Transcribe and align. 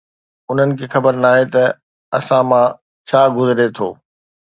انهن 0.51 0.71
کي 0.79 0.85
خبر 0.93 1.13
ناهي 1.23 1.45
ته 1.53 1.63
اسان 2.17 2.43
مان 2.49 2.65
ڇا 3.07 3.21
گذري 3.37 3.67
ٿو 3.77 3.87